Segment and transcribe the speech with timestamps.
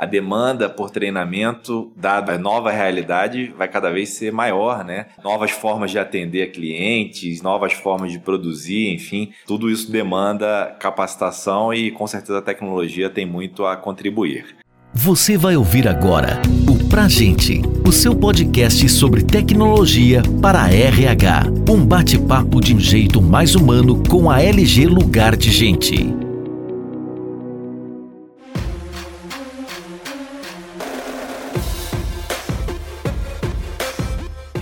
[0.00, 5.08] a demanda por treinamento, dada a nova realidade, vai cada vez ser maior, né?
[5.22, 11.90] Novas formas de atender clientes, novas formas de produzir, enfim, tudo isso demanda capacitação e
[11.90, 14.56] com certeza a tecnologia tem muito a contribuir.
[14.94, 21.42] Você vai ouvir agora o Pra Gente, o seu podcast sobre tecnologia para a RH.
[21.68, 26.29] Um bate-papo de um jeito mais humano com a LG Lugar de Gente.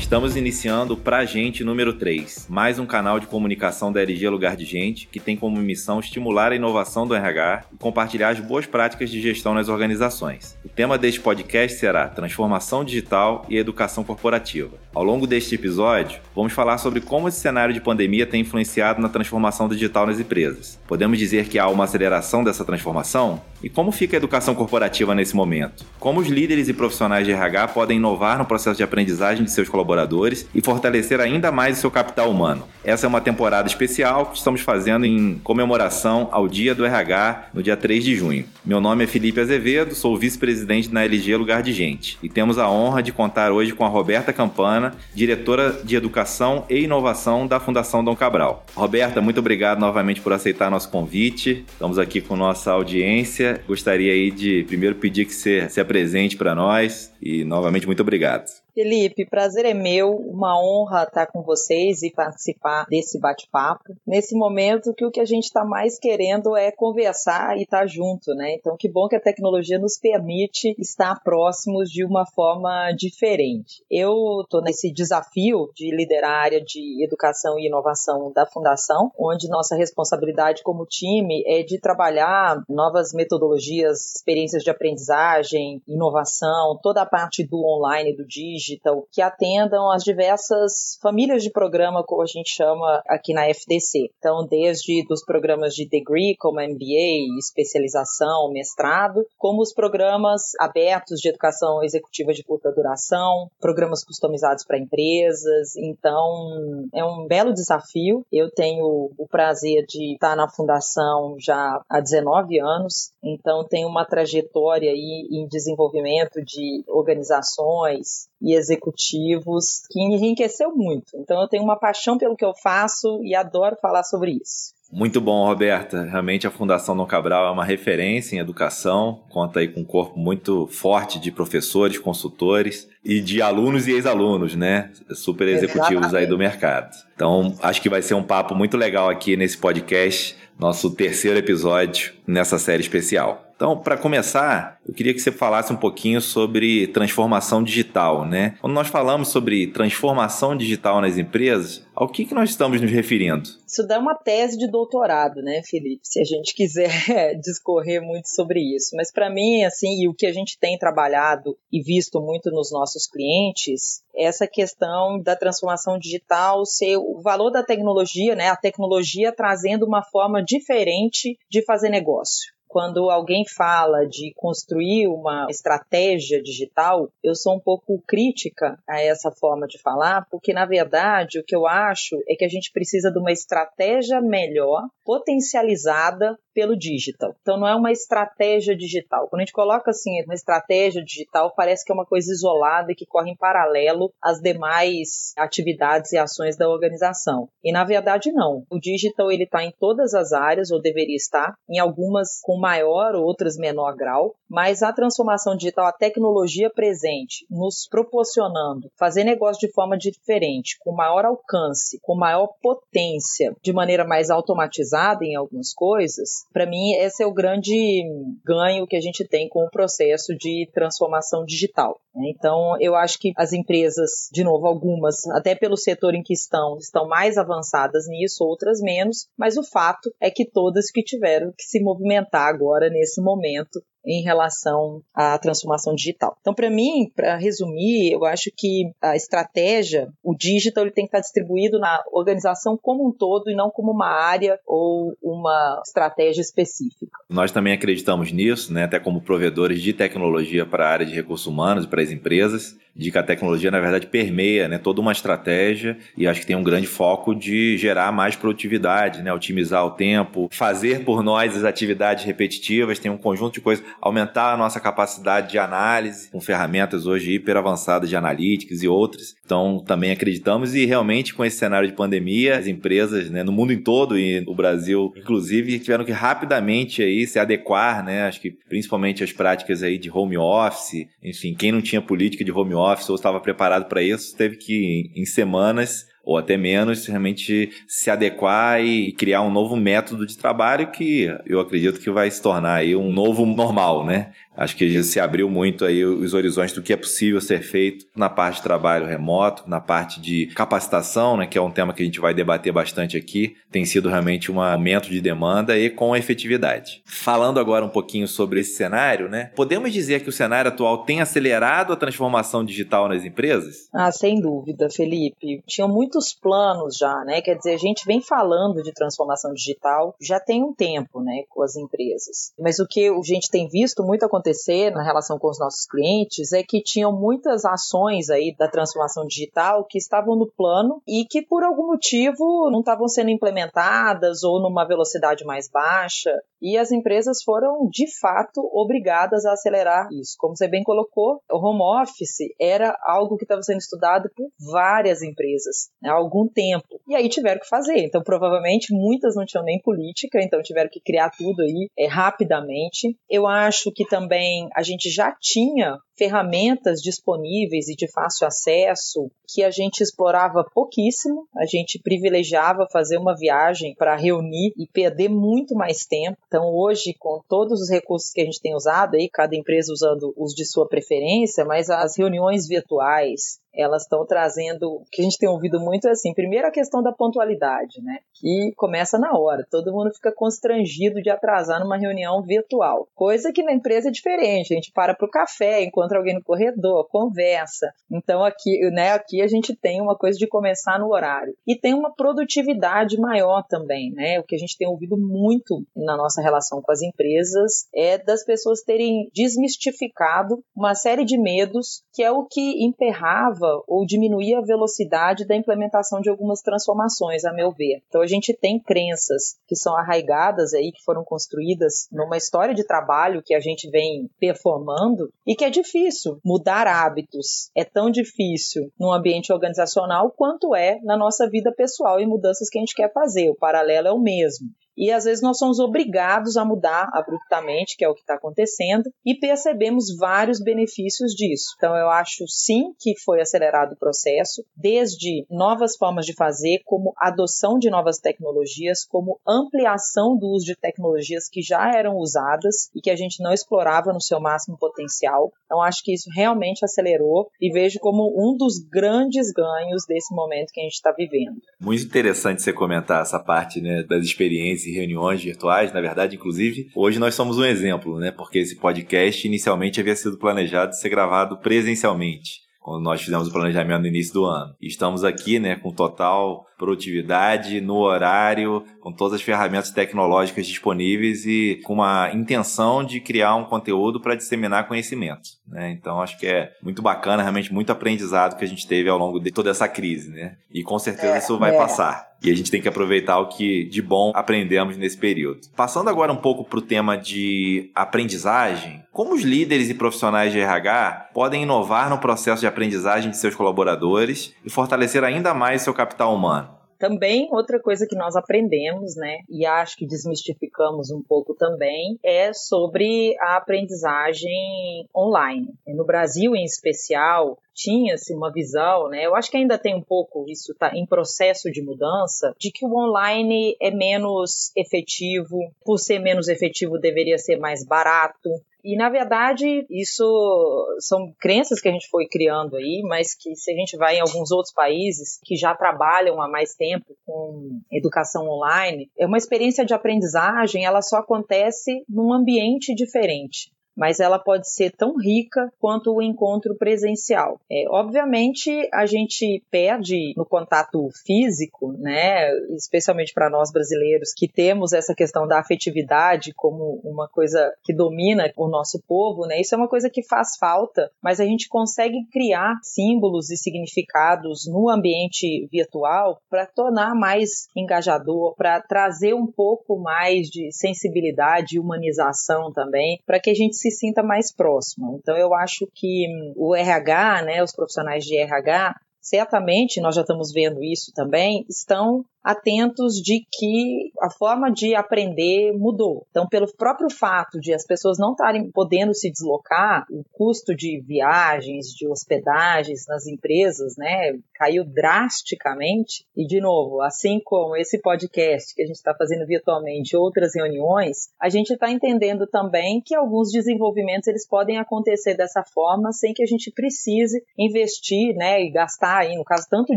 [0.08, 4.56] Estamos iniciando o Pra Gente número 3, mais um canal de comunicação da LG Lugar
[4.56, 8.64] de Gente, que tem como missão estimular a inovação do RH e compartilhar as boas
[8.64, 10.56] práticas de gestão nas organizações.
[10.64, 14.78] O tema deste podcast será Transformação Digital e Educação Corporativa.
[14.94, 19.10] Ao longo deste episódio, vamos falar sobre como esse cenário de pandemia tem influenciado na
[19.10, 20.80] transformação digital nas empresas.
[20.88, 23.42] Podemos dizer que há uma aceleração dessa transformação?
[23.62, 25.84] E como fica a educação corporativa nesse momento?
[25.98, 29.68] Como os líderes e profissionais de RH podem inovar no processo de aprendizagem de seus
[29.68, 32.62] colaboradores e fortalecer ainda mais o seu capital humano?
[32.84, 37.62] Essa é uma temporada especial que estamos fazendo em comemoração ao Dia do RH, no
[37.62, 38.44] dia 3 de junho.
[38.64, 42.70] Meu nome é Felipe Azevedo, sou vice-presidente na LG Lugar de Gente e temos a
[42.70, 48.04] honra de contar hoje com a Roberta Campana, diretora de Educação e Inovação da Fundação
[48.04, 48.64] Dom Cabral.
[48.74, 51.64] Roberta, muito obrigado novamente por aceitar nosso convite.
[51.72, 56.54] Estamos aqui com nossa audiência gostaria aí de primeiro pedir que você se apresente para
[56.54, 58.48] nós e novamente muito obrigado.
[58.78, 63.96] Felipe, prazer é meu, uma honra estar com vocês e participar desse bate-papo.
[64.06, 68.32] Nesse momento que o que a gente está mais querendo é conversar e estar junto,
[68.36, 68.54] né?
[68.54, 73.82] Então, que bom que a tecnologia nos permite estar próximos de uma forma diferente.
[73.90, 79.48] Eu estou nesse desafio de liderar a área de educação e inovação da Fundação, onde
[79.48, 87.06] nossa responsabilidade como time é de trabalhar novas metodologias, experiências de aprendizagem, inovação, toda a
[87.06, 92.26] parte do online, do digital digital que atendam as diversas famílias de programa, como a
[92.26, 94.10] gente chama aqui na FDC.
[94.18, 101.28] Então, desde dos programas de degree, como MBA, especialização, mestrado, como os programas abertos de
[101.28, 105.76] educação executiva de curta duração, programas customizados para empresas.
[105.76, 108.24] Então, é um belo desafio.
[108.32, 114.04] Eu tenho o prazer de estar na fundação já há 19 anos, então tenho uma
[114.04, 121.16] trajetória aí em desenvolvimento de organizações e executivos que enriqueceu muito.
[121.16, 124.76] Então eu tenho uma paixão pelo que eu faço e adoro falar sobre isso.
[124.90, 126.02] Muito bom, Roberta.
[126.04, 130.18] Realmente a Fundação Dom Cabral é uma referência em educação, conta aí com um corpo
[130.18, 134.90] muito forte de professores, consultores e de alunos e ex-alunos, né?
[135.10, 136.16] Super executivos Exatamente.
[136.16, 136.96] aí do mercado.
[137.14, 142.14] Então, acho que vai ser um papo muito legal aqui nesse podcast, nosso terceiro episódio
[142.26, 143.47] nessa série especial.
[143.58, 148.56] Então, para começar, eu queria que você falasse um pouquinho sobre transformação digital, né?
[148.60, 153.48] Quando nós falamos sobre transformação digital nas empresas, ao que, que nós estamos nos referindo?
[153.66, 156.02] Isso dá uma tese de doutorado, né, Felipe?
[156.04, 158.94] Se a gente quiser discorrer muito sobre isso.
[158.94, 162.70] Mas para mim, assim, e o que a gente tem trabalhado e visto muito nos
[162.70, 168.50] nossos clientes, é essa questão da transformação digital ser o valor da tecnologia, né?
[168.50, 175.46] A tecnologia trazendo uma forma diferente de fazer negócio quando alguém fala de construir uma
[175.48, 181.38] estratégia digital, eu sou um pouco crítica a essa forma de falar, porque na verdade
[181.38, 186.76] o que eu acho é que a gente precisa de uma estratégia melhor, potencializada pelo
[186.76, 187.34] digital.
[187.40, 189.28] Então não é uma estratégia digital.
[189.28, 192.96] Quando a gente coloca assim uma estratégia digital, parece que é uma coisa isolada e
[192.96, 197.48] que corre em paralelo às demais atividades e ações da organização.
[197.62, 198.64] E na verdade não.
[198.68, 203.14] O digital ele está em todas as áreas ou deveria estar, em algumas com maior,
[203.14, 209.72] outras menor grau, mas a transformação digital, a tecnologia presente, nos proporcionando fazer negócio de
[209.72, 216.46] forma diferente, com maior alcance, com maior potência, de maneira mais automatizada em algumas coisas,
[216.52, 218.02] para mim, esse é o grande
[218.44, 222.00] ganho que a gente tem com o processo de transformação digital.
[222.18, 222.32] Né?
[222.36, 226.76] Então, eu acho que as empresas, de novo, algumas, até pelo setor em que estão,
[226.76, 231.64] estão mais avançadas nisso, outras menos, mas o fato é que todas que tiveram que
[231.64, 236.36] se movimentar agora, nesse momento, em relação à transformação digital.
[236.40, 241.08] Então, para mim, para resumir, eu acho que a estratégia, o digital, ele tem que
[241.08, 246.40] estar distribuído na organização como um todo e não como uma área ou uma estratégia
[246.40, 247.18] específica.
[247.28, 251.46] Nós também acreditamos nisso, né, até como provedores de tecnologia para a área de recursos
[251.46, 252.76] humanos e para as empresas.
[252.98, 256.56] de que a tecnologia, na verdade, permeia né, toda uma estratégia e acho que tem
[256.56, 261.62] um grande foco de gerar mais produtividade, né, otimizar o tempo, fazer por nós as
[261.62, 267.06] atividades repetitivas, tem um conjunto de coisas, aumentar a nossa capacidade de análise com ferramentas
[267.06, 269.34] hoje hiper avançadas de analytics e outras.
[269.44, 273.72] Então, também acreditamos e realmente com esse cenário de pandemia, as empresas né, no mundo
[273.72, 278.50] em todo e no Brasil, inclusive, tiveram que rapidamente aí se adequar, né, acho que
[278.68, 283.08] principalmente as práticas aí de home office, enfim, quem não tinha política de home office
[283.08, 288.84] ou estava preparado para isso, teve que, em semanas, ou até menos, realmente se adequar
[288.84, 292.94] e criar um novo método de trabalho que eu acredito que vai se tornar aí
[292.94, 294.32] um novo normal, né?
[294.58, 298.28] Acho que se abriu muito aí os horizontes do que é possível ser feito na
[298.28, 302.04] parte de trabalho remoto, na parte de capacitação, né, que é um tema que a
[302.04, 303.54] gente vai debater bastante aqui.
[303.70, 307.02] Tem sido realmente um aumento de demanda e com efetividade.
[307.06, 309.52] Falando agora um pouquinho sobre esse cenário, né?
[309.54, 313.88] Podemos dizer que o cenário atual tem acelerado a transformação digital nas empresas?
[313.94, 315.62] Ah, sem dúvida, Felipe.
[315.68, 317.40] Tinham muitos planos já, né?
[317.40, 321.62] Quer dizer, a gente vem falando de transformação digital já tem um tempo, né, com
[321.62, 322.52] as empresas.
[322.58, 325.86] Mas o que a gente tem visto muito acontecer acontecer na relação com os nossos
[325.86, 331.24] clientes é que tinham muitas ações aí da transformação digital que estavam no plano e
[331.24, 336.30] que por algum motivo não estavam sendo implementadas ou numa velocidade mais baixa.
[336.60, 340.34] E as empresas foram, de fato, obrigadas a acelerar isso.
[340.38, 345.22] Como você bem colocou, o home office era algo que estava sendo estudado por várias
[345.22, 347.00] empresas né, há algum tempo.
[347.06, 347.98] E aí tiveram que fazer.
[347.98, 353.16] Então, provavelmente, muitas não tinham nem política, então tiveram que criar tudo aí é, rapidamente.
[353.30, 354.37] Eu acho que também
[354.74, 361.46] a gente já tinha ferramentas disponíveis e de fácil acesso que a gente explorava pouquíssimo,
[361.56, 366.36] a gente privilegiava fazer uma viagem para reunir e perder muito mais tempo.
[366.46, 370.34] Então, hoje, com todos os recursos que a gente tem usado, aí, cada empresa usando
[370.36, 375.38] os de sua preferência, mas as reuniões virtuais, elas estão trazendo, o que a gente
[375.38, 378.18] tem ouvido muito é assim, primeiro a questão da pontualidade, né?
[378.34, 383.62] Que começa na hora, todo mundo fica constrangido de atrasar numa reunião virtual, coisa que
[383.62, 387.92] na empresa é diferente, a gente para para o café, encontra alguém no corredor, conversa.
[388.10, 391.54] Então aqui, né, aqui a gente tem uma coisa de começar no horário.
[391.66, 394.40] E tem uma produtividade maior também, né?
[394.40, 398.44] O que a gente tem ouvido muito na nossa relação com as empresas é das
[398.44, 404.64] pessoas terem desmistificado uma série de medos que é o que emperrava ou diminuía a
[404.64, 408.02] velocidade da implementação de algumas transformações, a meu ver.
[408.08, 412.86] Então a gente tem crenças que são arraigadas aí, que foram construídas numa história de
[412.86, 415.97] trabalho que a gente vem performando e que é difícil
[416.44, 417.70] mudar hábitos.
[417.76, 422.78] É tão difícil num ambiente organizacional quanto é na nossa vida pessoal e mudanças que
[422.78, 423.50] a gente quer fazer.
[423.50, 424.68] O paralelo é o mesmo
[424.98, 429.10] e às vezes nós somos obrigados a mudar abruptamente, que é o que está acontecendo,
[429.24, 431.74] e percebemos vários benefícios disso.
[431.76, 437.14] Então eu acho sim que foi acelerado o processo, desde novas formas de fazer, como
[437.16, 443.00] adoção de novas tecnologias, como ampliação do uso de tecnologias que já eram usadas e
[443.00, 445.52] que a gente não explorava no seu máximo potencial.
[445.64, 450.72] Então acho que isso realmente acelerou e vejo como um dos grandes ganhos desse momento
[450.72, 451.60] que a gente está vivendo.
[451.80, 456.88] Muito interessante você comentar essa parte né, das experiências e reuniões virtuais, na verdade, inclusive,
[456.94, 458.30] hoje nós somos um exemplo, né?
[458.30, 464.00] Porque esse podcast inicialmente havia sido planejado ser gravado presencialmente quando nós fizemos o planejamento
[464.00, 464.74] no início do ano.
[464.80, 471.80] Estamos aqui, né, com total produtividade, no horário, com todas as ferramentas tecnológicas disponíveis e
[471.84, 475.58] com uma intenção de criar um conteúdo para disseminar conhecimento.
[475.66, 475.90] Né?
[475.90, 479.40] Então acho que é muito bacana, realmente muito aprendizado que a gente teve ao longo
[479.40, 480.30] de toda essa crise.
[480.30, 480.56] Né?
[480.72, 481.76] E com certeza é, isso vai é.
[481.76, 482.28] passar.
[482.42, 485.60] E a gente tem que aproveitar o que de bom aprendemos nesse período.
[485.74, 490.60] Passando agora um pouco para o tema de aprendizagem, como os líderes e profissionais de
[490.60, 495.92] RH podem inovar no processo de aprendizagem de seus colaboradores e fortalecer ainda mais seu
[495.92, 496.67] capital humano?
[496.98, 502.52] Também, outra coisa que nós aprendemos, né, e acho que desmistificamos um pouco também, é
[502.52, 505.68] sobre a aprendizagem online.
[505.86, 509.24] No Brasil, em especial, tinha-se uma visão, né?
[509.24, 512.84] Eu acho que ainda tem um pouco isso tá em processo de mudança, de que
[512.84, 518.50] o online é menos efetivo, por ser menos efetivo deveria ser mais barato,
[518.82, 523.72] e na verdade, isso são crenças que a gente foi criando aí, mas que se
[523.72, 528.48] a gente vai em alguns outros países que já trabalham há mais tempo com educação
[528.48, 533.70] online, é uma experiência de aprendizagem, ela só acontece num ambiente diferente.
[533.98, 537.60] Mas ela pode ser tão rica quanto o encontro presencial.
[537.68, 544.92] É, obviamente, a gente perde no contato físico, né, especialmente para nós brasileiros que temos
[544.92, 549.60] essa questão da afetividade como uma coisa que domina o nosso povo, né?
[549.60, 554.66] Isso é uma coisa que faz falta, mas a gente consegue criar símbolos e significados
[554.68, 561.80] no ambiente virtual para tornar mais engajador, para trazer um pouco mais de sensibilidade e
[561.80, 565.18] humanização também, para que a gente se sinta mais próximo.
[565.20, 566.26] Então eu acho que
[566.56, 572.24] o RH, né, os profissionais de RH certamente, nós já estamos vendo isso também, estão
[572.42, 576.26] atentos de que a forma de aprender mudou.
[576.30, 581.02] Então, pelo próprio fato de as pessoas não estarem podendo se deslocar, o custo de
[581.06, 586.24] viagens, de hospedagens nas empresas, né, caiu drasticamente.
[586.34, 591.28] E, de novo, assim como esse podcast que a gente está fazendo virtualmente, outras reuniões,
[591.40, 596.42] a gente está entendendo também que alguns desenvolvimentos eles podem acontecer dessa forma sem que
[596.42, 599.96] a gente precise investir, né, e gastar aí, no caso, tanto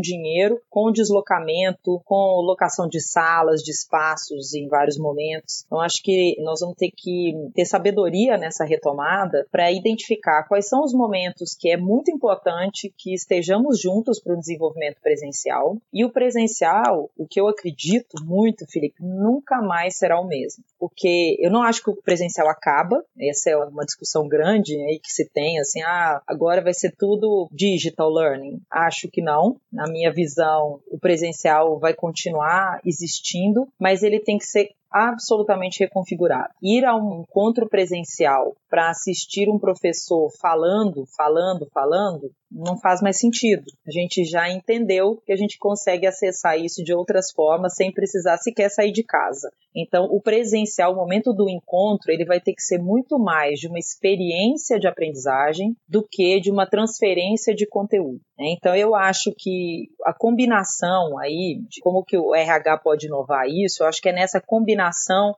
[0.00, 5.64] dinheiro com deslocamento, com locação de salas, de espaços em vários momentos.
[5.66, 10.82] Então, acho que nós vamos ter que ter sabedoria nessa retomada para identificar quais são
[10.82, 15.76] os momentos que é muito importante que estejamos juntos para o desenvolvimento presencial.
[15.92, 20.64] E o presencial, o que eu acredito muito, Felipe, nunca mais será o mesmo.
[20.78, 25.12] Porque eu não acho que o presencial acaba, essa é uma discussão grande aí que
[25.12, 28.60] se tem, assim, ah, agora vai ser tudo digital learning.
[28.70, 29.60] Acho que não.
[29.72, 36.52] Na minha visão, o presencial vai continuar existindo, mas ele tem que ser absolutamente reconfigurado.
[36.62, 43.18] Ir a um encontro presencial para assistir um professor falando, falando, falando, não faz mais
[43.18, 43.64] sentido.
[43.86, 48.36] A gente já entendeu que a gente consegue acessar isso de outras formas sem precisar
[48.38, 49.50] sequer sair de casa.
[49.74, 53.68] Então, o presencial, o momento do encontro, ele vai ter que ser muito mais de
[53.68, 58.20] uma experiência de aprendizagem do que de uma transferência de conteúdo.
[58.38, 58.54] Né?
[58.56, 63.82] Então, eu acho que a combinação aí de como que o RH pode inovar isso,
[63.82, 64.81] eu acho que é nessa combinação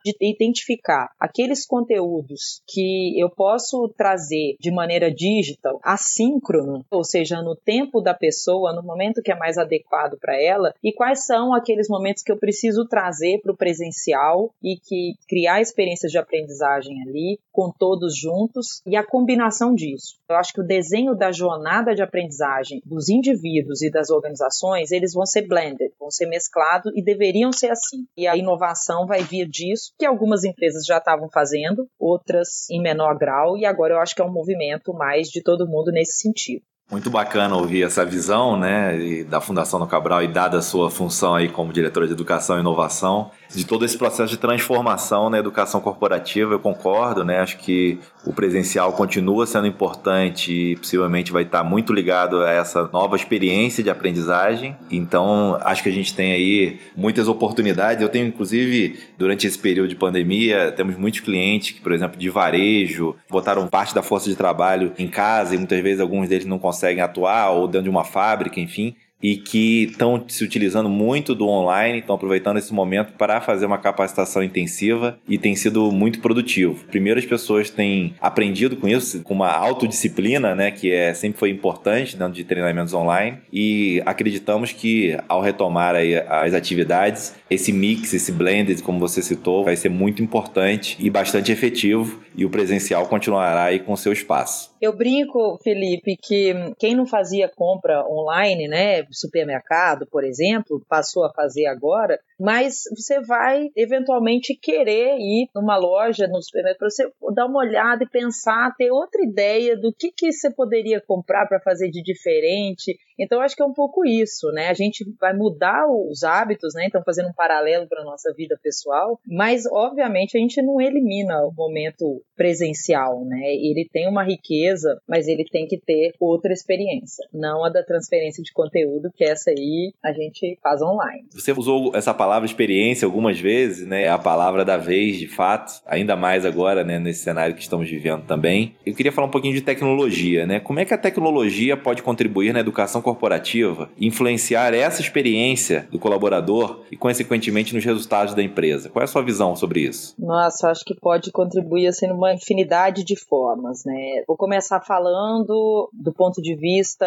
[0.04, 7.56] de identificar aqueles conteúdos que eu posso trazer de maneira digital, assíncrono, ou seja, no
[7.56, 11.88] tempo da pessoa, no momento que é mais adequado para ela, e quais são aqueles
[11.88, 17.38] momentos que eu preciso trazer para o presencial e que criar experiências de aprendizagem ali
[17.52, 20.16] com todos juntos e a combinação disso.
[20.28, 25.12] Eu acho que o desenho da jornada de aprendizagem dos indivíduos e das organizações, eles
[25.12, 28.06] vão ser blended, vão ser mesclados e deveriam ser assim.
[28.16, 33.18] E a inovação vai vir disso, que algumas empresas já estavam fazendo, outras em menor
[33.18, 36.64] grau, e agora eu acho que é um movimento mais de todo mundo nesse sentido.
[36.90, 41.34] Muito bacana ouvir essa visão, né, da Fundação do Cabral e dada a sua função
[41.34, 45.80] aí como diretora de educação e inovação, de todo esse processo de transformação na educação
[45.80, 47.38] corporativa, eu concordo, né?
[47.38, 52.88] Acho que o presencial continua sendo importante e possivelmente vai estar muito ligado a essa
[52.92, 54.76] nova experiência de aprendizagem.
[54.90, 58.02] Então, acho que a gente tem aí muitas oportunidades.
[58.02, 62.28] Eu tenho, inclusive, durante esse período de pandemia, temos muitos clientes que, por exemplo, de
[62.28, 66.58] varejo, botaram parte da força de trabalho em casa e muitas vezes alguns deles não
[66.58, 71.48] conseguem atuar ou dentro de uma fábrica, enfim e que estão se utilizando muito do
[71.48, 76.84] online, estão aproveitando esse momento para fazer uma capacitação intensiva e tem sido muito produtivo.
[76.90, 81.48] Primeiro, as pessoas têm aprendido com isso, com uma autodisciplina, né, que é, sempre foi
[81.48, 85.94] importante dentro de treinamentos online, e acreditamos que ao retomar
[86.28, 91.52] as atividades, esse mix, esse blended, como você citou, vai ser muito importante e bastante
[91.52, 94.74] efetivo, e o presencial continuará aí com seu espaço.
[94.80, 101.32] Eu brinco, Felipe, que quem não fazia compra online, né, supermercado, por exemplo, passou a
[101.32, 107.46] fazer agora, mas você vai eventualmente querer ir numa loja, no supermercado, para você dar
[107.46, 111.90] uma olhada e pensar, ter outra ideia do que, que você poderia comprar para fazer
[111.90, 112.96] de diferente.
[113.18, 114.68] Então, acho que é um pouco isso, né?
[114.68, 116.86] A gente vai mudar os hábitos, né?
[116.86, 121.44] Então, fazendo um paralelo para a nossa vida pessoal, mas, obviamente, a gente não elimina
[121.44, 123.54] o momento presencial, né?
[123.54, 128.42] Ele tem uma riqueza, mas ele tem que ter outra experiência, não a da transferência
[128.42, 131.26] de conteúdo, que essa aí a gente faz online.
[131.32, 134.04] Você usou essa palavra experiência algumas vezes, né?
[134.04, 137.88] É a palavra da vez, de fato, ainda mais agora, né, nesse cenário que estamos
[137.88, 138.74] vivendo também.
[138.86, 140.60] Eu queria falar um pouquinho de tecnologia, né?
[140.60, 146.84] Como é que a tecnologia pode contribuir na educação corporativa, influenciar essa experiência do colaborador
[146.90, 148.88] e, consequentemente, nos resultados da empresa?
[148.88, 150.14] Qual é a sua visão sobre isso?
[150.18, 154.22] Nossa, acho que pode contribuir assim numa infinidade de formas, né?
[154.26, 157.06] Vou começar falando do ponto de vista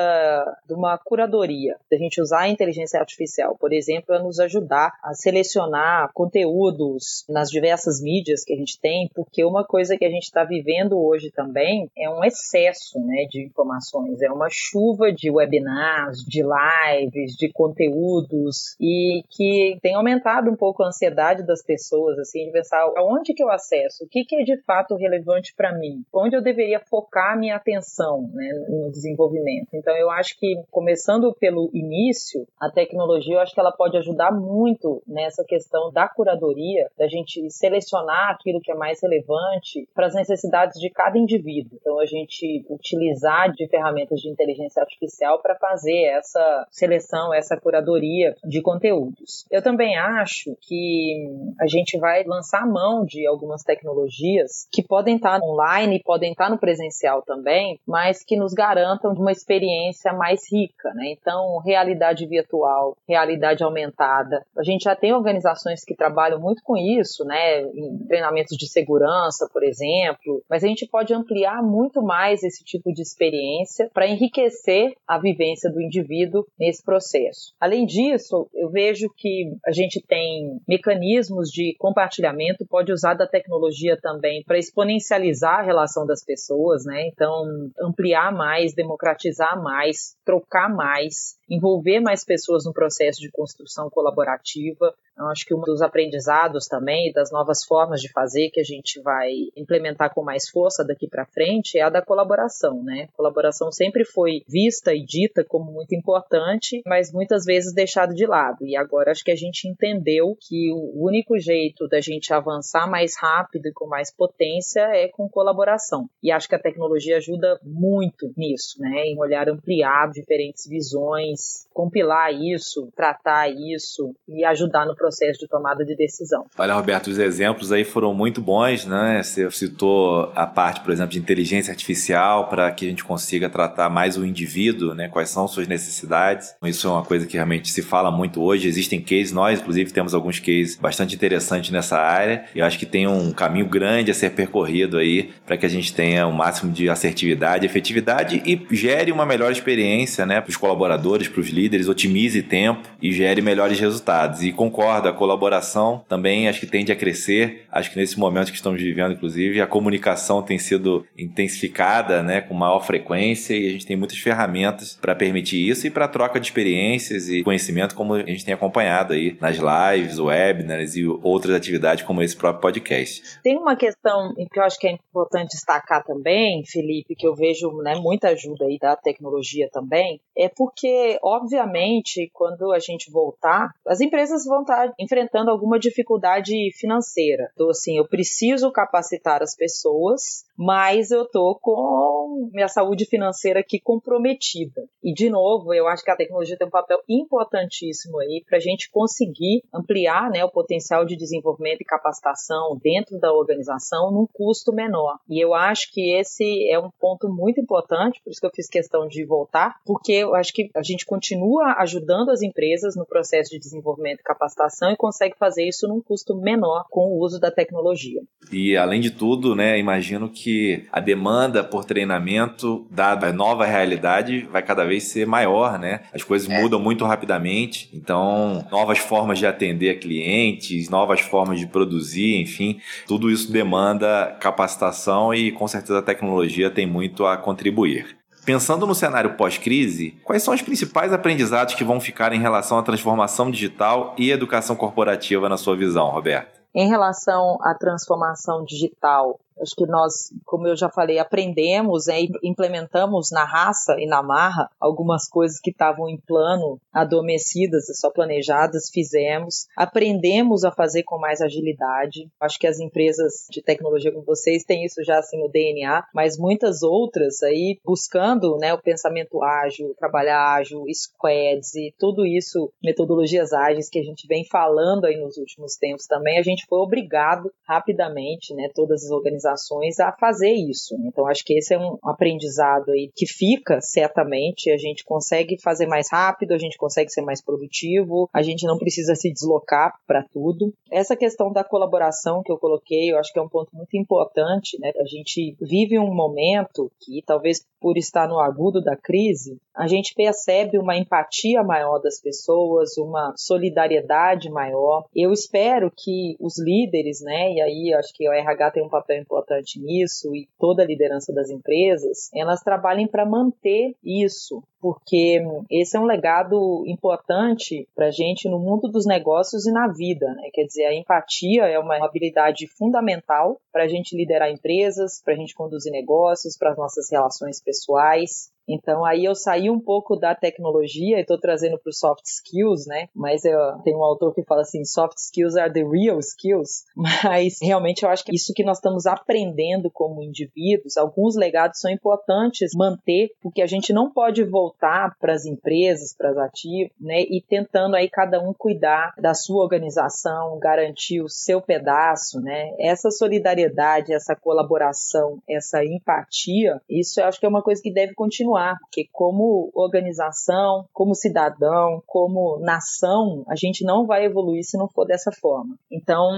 [0.67, 1.75] de uma curadoria.
[1.89, 7.49] da gente usar a inteligência artificial, por exemplo, a nos ajudar a selecionar conteúdos nas
[7.49, 11.31] diversas mídias que a gente tem, porque uma coisa que a gente está vivendo hoje
[11.31, 17.51] também é um excesso né, de informações, é uma chuva de webinars, de lives, de
[17.51, 20.06] conteúdos, e que tem aumentado
[20.49, 24.23] um pouco a ansiedade das pessoas, assim, de pensar aonde que eu acesso, o que,
[24.23, 28.49] que é de fato relevante para mim, onde eu deveria focar a minha atenção né,
[28.69, 29.69] no desenvolvimento.
[29.73, 34.31] Então, eu acho que, começando pelo início, a tecnologia, eu acho que ela pode ajudar
[34.31, 40.15] muito nessa questão da curadoria, da gente selecionar aquilo que é mais relevante para as
[40.15, 41.77] necessidades de cada indivíduo.
[41.79, 48.35] Então, a gente utilizar de ferramentas de inteligência artificial para fazer essa seleção, essa curadoria
[48.43, 49.45] de conteúdos.
[49.51, 55.39] Eu também acho que a gente vai lançar mão de algumas tecnologias que podem estar
[55.41, 61.11] online, podem estar no presencial também, mas que nos garantam uma experiência mais rica, né?
[61.11, 64.45] Então, realidade virtual, realidade aumentada.
[64.57, 67.61] A gente já tem organizações que trabalham muito com isso, né?
[67.61, 72.91] Em treinamentos de segurança, por exemplo, mas a gente pode ampliar muito mais esse tipo
[72.91, 77.53] de experiência para enriquecer a vivência do indivíduo nesse processo.
[77.59, 83.97] Além disso, eu vejo que a gente tem mecanismos de compartilhamento, pode usar da tecnologia
[84.01, 87.07] também para exponencializar a relação das pessoas, né?
[87.07, 87.45] Então,
[87.81, 94.93] ampliar mais, democratizar mais, trocar mais, envolver mais pessoas no processo de construção colaborativa.
[95.17, 99.01] Eu acho que um dos aprendizados também, das novas formas de fazer que a gente
[99.01, 103.07] vai implementar com mais força daqui para frente é a da colaboração, né?
[103.13, 108.25] A colaboração sempre foi vista e dita como muito importante, mas muitas vezes deixado de
[108.25, 108.65] lado.
[108.65, 113.17] E agora acho que a gente entendeu que o único jeito da gente avançar mais
[113.17, 116.09] rápido e com mais potência é com colaboração.
[116.21, 119.05] E acho que a tecnologia ajuda muito nisso, né?
[119.05, 121.36] Em olhar ampliado, diferentes visões,
[121.73, 126.45] compilar isso, tratar isso e ajudar no processo de tomada de decisão.
[126.57, 129.21] Olha, Roberto, os exemplos aí foram muito bons, né?
[129.21, 133.89] Você citou a parte, por exemplo, de inteligência artificial para que a gente consiga tratar
[133.89, 135.07] mais o indivíduo, né?
[135.07, 136.55] Quais são suas necessidades.
[136.63, 138.67] Isso é uma coisa que realmente se fala muito hoje.
[138.67, 142.45] Existem cases, nós, inclusive, temos alguns cases bastante interessantes nessa área.
[142.55, 145.69] E eu acho que tem um caminho grande a ser percorrido aí para que a
[145.69, 150.41] gente tenha o um máximo de assertividade, efetividade e gere uma melhor experiência, né?
[150.41, 154.43] Para os colaboradores, para os líderes, otimize tempo e gere melhores resultados.
[154.43, 157.65] E concordo, a colaboração também acho que tende a crescer.
[157.71, 162.41] Acho que nesse momento que estamos vivendo, inclusive, a comunicação tem sido intensificada, né?
[162.41, 166.39] Com maior frequência e a gente tem muitas ferramentas para permitir isso e para troca
[166.39, 171.55] de experiências e conhecimento, como a gente tem acompanhado aí nas lives, webinars e outras
[171.55, 173.21] atividades como esse próprio podcast.
[173.43, 177.71] Tem uma questão que eu acho que é importante destacar também, Felipe, que eu vejo
[177.81, 184.01] né, muita ajuda aí da tecnologia também, é porque, obviamente, quando a gente voltar, as
[184.01, 187.49] empresas vão estar enfrentando alguma dificuldade financeira.
[187.53, 193.79] Então, assim, eu preciso capacitar as pessoas, mas eu tô com minha saúde financeira aqui
[193.79, 194.87] comprometida.
[195.03, 198.61] E, de novo, eu acho que a tecnologia tem um papel importantíssimo aí para a
[198.61, 204.73] gente conseguir ampliar né, o potencial de desenvolvimento e capacitação dentro da organização num custo
[204.73, 205.17] menor.
[205.29, 208.67] E eu acho que esse é um ponto muito importante, por isso que eu fiz
[208.67, 213.51] questão de voltar, porque eu acho que a gente continua ajudando as empresas no processo
[213.51, 217.49] de desenvolvimento e capacitação e consegue fazer isso num custo menor com o uso da
[217.49, 218.21] tecnologia.
[218.51, 224.41] E além de tudo, né, imagino que a demanda por treinamento, dada a nova realidade,
[224.51, 226.01] vai cada vez ser maior, né?
[226.13, 226.61] As coisas é.
[226.61, 233.31] mudam muito rapidamente, então novas formas de atender clientes, novas formas de produzir, enfim, tudo
[233.31, 238.17] isso demanda capacitação e com certeza a tecnologia tem muito a contribuir.
[238.47, 242.81] Pensando no cenário pós-crise, quais são os principais aprendizados que vão ficar em relação à
[242.81, 246.61] transformação digital e educação corporativa na sua visão, Roberto?
[246.73, 253.29] Em relação à transformação digital, Acho que nós, como eu já falei, aprendemos né, implementamos
[253.31, 259.67] na raça e na marra algumas coisas que estavam em plano, adormecidas, só planejadas, fizemos.
[259.75, 262.29] Aprendemos a fazer com mais agilidade.
[262.39, 266.37] Acho que as empresas de tecnologia como vocês têm isso já assim no DNA, mas
[266.37, 273.53] muitas outras aí buscando né, o pensamento ágil, trabalhar ágil, squads e tudo isso, metodologias
[273.53, 277.51] ágeis que a gente vem falando aí nos últimos tempos também, a gente foi obrigado
[277.67, 280.97] rapidamente, né, todas as organizações organizações a fazer isso.
[280.97, 281.07] Né?
[281.07, 285.87] Então, acho que esse é um aprendizado aí que fica, certamente, a gente consegue fazer
[285.87, 290.23] mais rápido, a gente consegue ser mais produtivo, a gente não precisa se deslocar para
[290.31, 290.73] tudo.
[290.91, 294.77] Essa questão da colaboração que eu coloquei, eu acho que é um ponto muito importante,
[294.79, 294.91] né?
[294.99, 300.13] A gente vive um momento que talvez por estar no agudo da crise, a gente
[300.15, 305.05] percebe uma empatia maior das pessoas, uma solidariedade maior.
[305.15, 309.21] Eu espero que os líderes, né, e aí acho que o RH tem um papel
[309.21, 309.36] importante
[309.79, 315.99] nisso e toda a liderança das empresas, elas trabalhem para manter isso, porque esse é
[315.99, 320.27] um legado importante para a gente no mundo dos negócios e na vida.
[320.33, 320.49] Né?
[320.53, 325.37] Quer dizer, a empatia é uma habilidade fundamental para a gente liderar empresas, para a
[325.37, 328.51] gente conduzir negócios, para as nossas relações pessoais.
[328.67, 332.85] Então aí eu saí um pouco da tecnologia e estou trazendo para os soft skills,
[332.85, 333.07] né?
[333.15, 336.83] Mas eu, tem um autor que fala assim, soft skills are the real skills.
[336.95, 341.89] Mas realmente eu acho que isso que nós estamos aprendendo como indivíduos, alguns legados são
[341.89, 347.21] importantes manter, porque a gente não pode voltar para as empresas, para as ativas, né?
[347.21, 352.71] E tentando aí cada um cuidar da sua organização, garantir o seu pedaço, né?
[352.79, 358.13] Essa solidariedade, essa colaboração, essa empatia, isso eu acho que é uma coisa que deve
[358.13, 364.77] continuar continuar, porque como organização, como cidadão, como nação, a gente não vai evoluir se
[364.77, 365.77] não for dessa forma.
[365.91, 366.31] Então,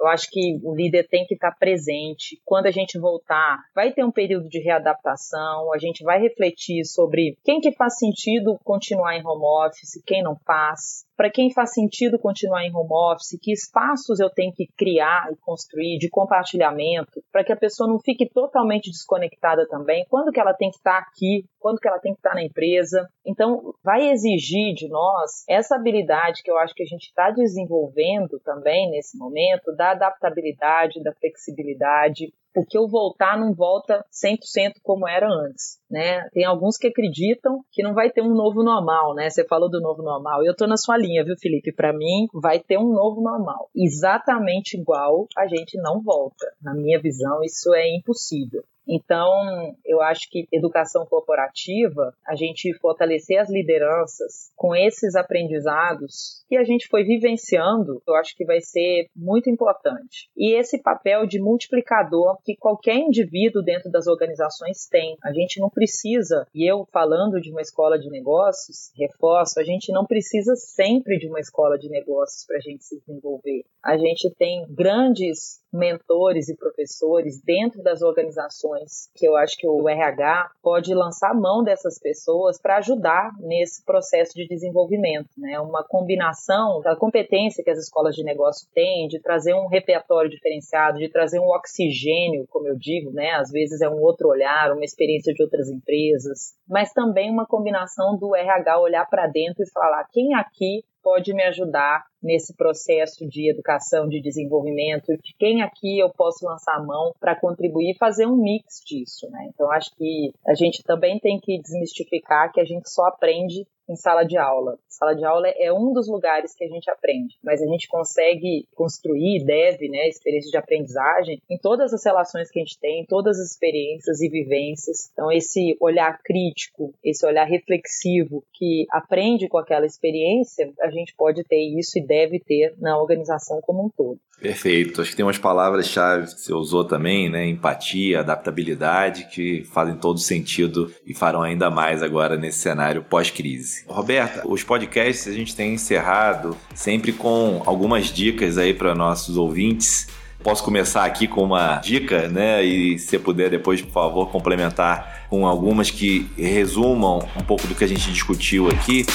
[0.00, 2.40] eu acho que o líder tem que estar presente.
[2.44, 7.36] Quando a gente voltar, vai ter um período de readaptação, a gente vai refletir sobre
[7.44, 12.18] quem que faz sentido continuar em home office, quem não faz, para quem faz sentido
[12.18, 17.44] continuar em home office, que espaços eu tenho que criar e construir de compartilhamento, para
[17.44, 21.44] que a pessoa não fique totalmente desconectada também, quando que ela tem que estar aqui,
[21.58, 23.08] quando que ela tem que estar na empresa.
[23.24, 28.40] Então, vai exigir de nós essa habilidade que eu acho que a gente está desenvolvendo
[28.44, 35.28] também nesse momento, da adaptabilidade, da flexibilidade, porque o voltar não volta 100% como era
[35.28, 36.28] antes, né?
[36.32, 39.28] Tem alguns que acreditam que não vai ter um novo normal, né?
[39.28, 40.44] Você falou do novo normal.
[40.44, 41.72] Eu tô na sua linha, viu, Felipe?
[41.72, 43.68] Para mim, vai ter um novo normal.
[43.74, 46.46] Exatamente igual a gente não volta.
[46.62, 48.62] Na minha visão, isso é impossível.
[48.86, 56.56] Então, eu acho que educação corporativa, a gente fortalecer as lideranças com esses aprendizados que
[56.56, 60.28] a gente foi vivenciando, eu acho que vai ser muito importante.
[60.36, 65.16] E esse papel de multiplicador que qualquer indivíduo dentro das organizações tem.
[65.22, 69.92] A gente não precisa, e eu falando de uma escola de negócios, reforço, a gente
[69.92, 73.64] não precisa sempre de uma escola de negócios para a gente se desenvolver.
[73.82, 79.88] A gente tem grandes mentores e professores dentro das organizações, que eu acho que o
[79.88, 85.58] RH pode lançar mão dessas pessoas para ajudar nesse processo de desenvolvimento, né?
[85.58, 90.98] Uma combinação da competência que as escolas de negócio têm de trazer um repertório diferenciado,
[90.98, 93.32] de trazer um oxigênio, como eu digo, né?
[93.32, 98.16] Às vezes é um outro olhar, uma experiência de outras empresas, mas também uma combinação
[98.16, 103.50] do RH olhar para dentro e falar quem aqui pode me ajudar nesse processo de
[103.50, 108.26] educação, de desenvolvimento, de quem aqui eu posso lançar a mão para contribuir e fazer
[108.26, 109.50] um mix disso, né?
[109.52, 113.96] Então acho que a gente também tem que desmistificar que a gente só aprende em
[113.96, 114.78] sala de aula.
[114.88, 118.66] Sala de aula é um dos lugares que a gente aprende, mas a gente consegue
[118.74, 123.04] construir, deve, né, experiências de aprendizagem em todas as relações que a gente tem, em
[123.04, 125.10] todas as experiências e vivências.
[125.12, 131.44] Então, esse olhar crítico, esse olhar reflexivo que aprende com aquela experiência, a gente pode
[131.44, 132.13] ter isso e deve
[132.46, 134.18] ter na organização como um todo.
[134.40, 135.00] Perfeito.
[135.00, 137.46] Acho que tem umas palavras-chave que você usou também, né?
[137.46, 143.84] Empatia, adaptabilidade, que fazem todo sentido e farão ainda mais agora nesse cenário pós-crise.
[143.86, 150.08] Roberta, os podcasts a gente tem encerrado sempre com algumas dicas aí para nossos ouvintes.
[150.42, 152.62] Posso começar aqui com uma dica, né?
[152.62, 157.82] E se puder depois, por favor, complementar com algumas que resumam um pouco do que
[157.82, 159.06] a gente discutiu aqui.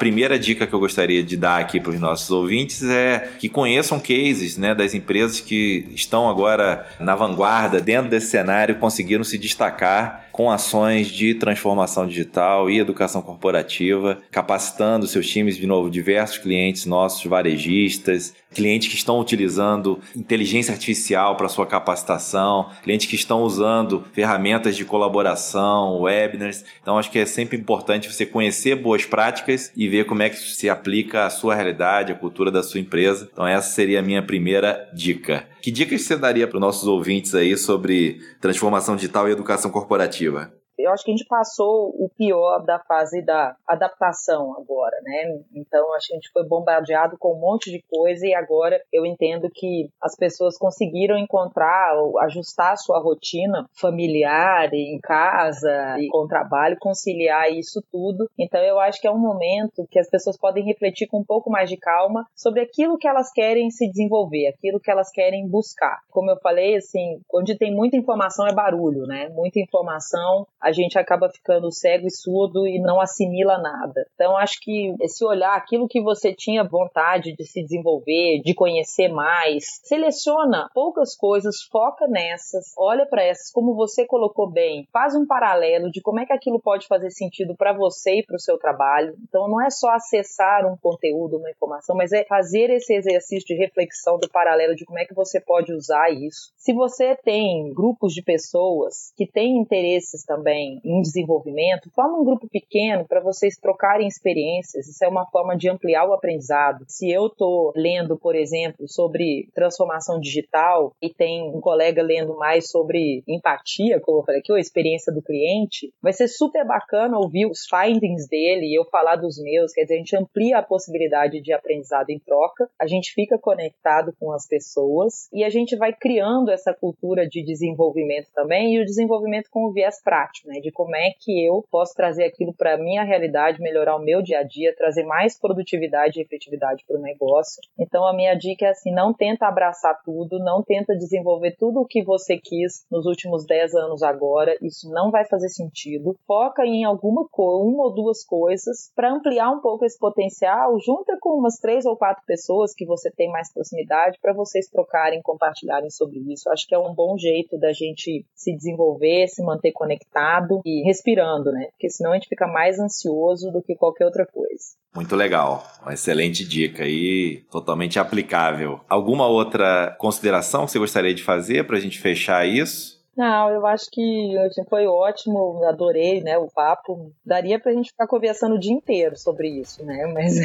[0.00, 4.00] Primeira dica que eu gostaria de dar aqui para os nossos ouvintes é que conheçam
[4.00, 10.30] cases né, das empresas que estão agora na vanguarda dentro desse cenário, conseguiram se destacar
[10.32, 16.86] com ações de transformação digital e educação corporativa, capacitando seus times, de novo, diversos clientes
[16.86, 24.04] nossos, varejistas, clientes que estão utilizando inteligência artificial para sua capacitação, clientes que estão usando
[24.12, 26.64] ferramentas de colaboração, webinars.
[26.82, 30.36] Então, acho que é sempre importante você conhecer boas práticas e ver como é que
[30.36, 33.28] se aplica à sua realidade, à cultura da sua empresa.
[33.32, 35.46] Então, essa seria a minha primeira dica.
[35.62, 40.59] Que dicas você daria para os nossos ouvintes aí sobre transformação digital e educação corporativa?
[40.82, 45.40] Eu acho que a gente passou o pior da fase da adaptação agora, né?
[45.54, 49.06] Então acho que a gente foi bombardeado com um monte de coisa e agora eu
[49.06, 56.26] entendo que as pessoas conseguiram encontrar, ajustar a sua rotina familiar em casa e com
[56.26, 58.28] trabalho, conciliar isso tudo.
[58.38, 61.50] Então eu acho que é um momento que as pessoas podem refletir com um pouco
[61.50, 66.00] mais de calma sobre aquilo que elas querem se desenvolver, aquilo que elas querem buscar.
[66.10, 69.28] Como eu falei, assim, onde tem muita informação é barulho, né?
[69.30, 74.06] Muita informação, a gente acaba ficando cego e surdo e não assimila nada.
[74.14, 79.08] Então acho que esse olhar, aquilo que você tinha vontade de se desenvolver, de conhecer
[79.08, 85.26] mais, seleciona poucas coisas, foca nessas, olha para essas, como você colocou bem, faz um
[85.26, 88.58] paralelo de como é que aquilo pode fazer sentido para você e para o seu
[88.58, 89.14] trabalho.
[89.28, 93.54] Então não é só acessar um conteúdo, uma informação, mas é fazer esse exercício de
[93.54, 96.52] reflexão do paralelo de como é que você pode usar isso.
[96.56, 102.48] Se você tem grupos de pessoas que têm interesses também em desenvolvimento, forma um grupo
[102.48, 104.88] pequeno para vocês trocarem experiências.
[104.88, 106.84] Isso é uma forma de ampliar o aprendizado.
[106.88, 112.70] Se eu estou lendo, por exemplo, sobre transformação digital e tem um colega lendo mais
[112.70, 117.46] sobre empatia, como eu falei aqui, ou experiência do cliente, vai ser super bacana ouvir
[117.46, 119.72] os findings dele e eu falar dos meus.
[119.72, 124.14] Quer dizer, a gente amplia a possibilidade de aprendizado em troca, a gente fica conectado
[124.18, 128.84] com as pessoas e a gente vai criando essa cultura de desenvolvimento também e o
[128.84, 130.60] desenvolvimento com o viés prático, né?
[130.60, 134.22] De como é que eu posso trazer aquilo para a minha realidade, melhorar o meu
[134.22, 137.60] dia a dia, trazer mais produtividade e efetividade para o negócio.
[137.78, 141.86] Então a minha dica é assim, não tenta abraçar tudo, não tenta desenvolver tudo o
[141.86, 146.16] que você quis nos últimos 10 anos agora, isso não vai fazer sentido.
[146.26, 151.16] Foca em alguma coisa, uma ou duas coisas para ampliar um pouco esse potencial, junta
[151.20, 155.90] com umas três ou quatro pessoas que você tem mais proximidade para vocês trocarem, compartilharem
[155.90, 156.50] sobre isso.
[156.50, 160.29] Acho que é um bom jeito da gente se desenvolver, se manter conectado
[160.64, 161.68] e respirando, né?
[161.72, 164.80] Porque senão a gente fica mais ansioso do que qualquer outra coisa.
[164.94, 168.80] Muito legal, uma excelente dica e totalmente aplicável.
[168.88, 173.00] Alguma outra consideração que você gostaria de fazer para a gente fechar isso?
[173.16, 177.12] Não, eu acho que assim, foi ótimo, adorei né, o papo.
[177.24, 180.06] Daria pra gente ficar conversando o dia inteiro sobre isso, né?
[180.14, 180.36] Mas,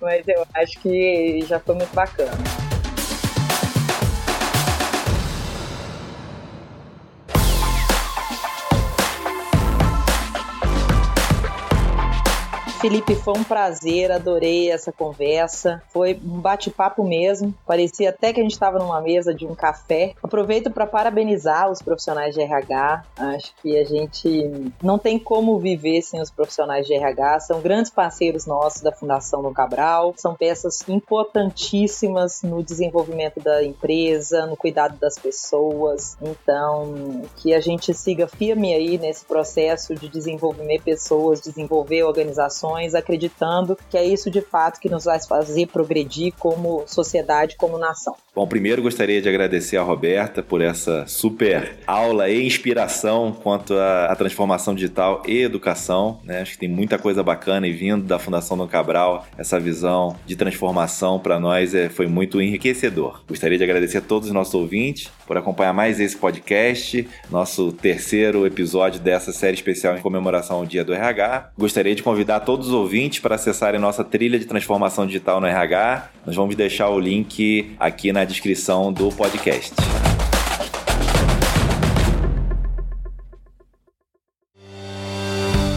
[0.00, 2.32] mas eu acho que já foi muito bacana.
[12.84, 15.82] Felipe, foi um prazer, adorei essa conversa.
[15.88, 17.54] Foi um bate-papo mesmo.
[17.66, 20.12] Parecia até que a gente estava numa mesa de um café.
[20.22, 23.02] Aproveito para parabenizar os profissionais de RH.
[23.16, 27.40] Acho que a gente não tem como viver sem os profissionais de RH.
[27.40, 30.12] São grandes parceiros nossos da Fundação do Cabral.
[30.18, 36.18] São peças importantíssimas no desenvolvimento da empresa, no cuidado das pessoas.
[36.20, 43.78] Então, que a gente siga firme aí nesse processo de desenvolver pessoas, desenvolver organizações acreditando
[43.90, 48.14] que é isso de fato que nos vai fazer progredir como sociedade, como nação.
[48.34, 54.14] Bom, primeiro gostaria de agradecer a Roberta por essa super aula e inspiração quanto à,
[54.16, 56.18] transformação digital e educação.
[56.24, 56.40] Né?
[56.40, 60.34] Acho que tem muita coisa bacana e vindo da Fundação Dom Cabral, essa visão de
[60.34, 63.22] transformação para nós é, foi muito enriquecedor.
[63.28, 68.46] Gostaria de agradecer a todos os nossos ouvintes por acompanhar mais esse podcast, nosso terceiro
[68.46, 71.52] episódio dessa série especial em comemoração ao Dia do RH.
[71.56, 76.08] Gostaria de convidar todos os ouvintes para acessarem nossa trilha de transformação digital no RH.
[76.24, 79.74] Nós vamos deixar o link aqui na descrição do podcast.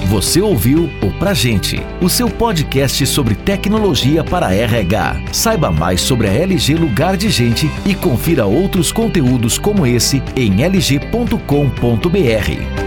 [0.10, 5.34] Você ouviu o Pra Gente, o seu podcast sobre tecnologia para RH.
[5.34, 10.66] Saiba mais sobre a LG Lugar de Gente e confira outros conteúdos como esse em
[10.66, 12.87] lg.com.br.